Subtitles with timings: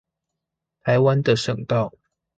[0.83, 1.93] 臺灣的省道